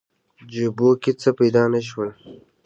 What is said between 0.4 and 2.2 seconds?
جیبو کې څه پیدا نه شول.